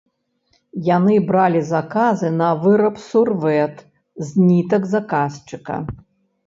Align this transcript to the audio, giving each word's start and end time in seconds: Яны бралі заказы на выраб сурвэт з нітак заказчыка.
Яны 0.95 1.15
бралі 1.31 1.61
заказы 1.73 2.29
на 2.41 2.47
выраб 2.65 2.95
сурвэт 3.09 3.75
з 4.27 4.49
нітак 4.49 4.91
заказчыка. 4.97 5.75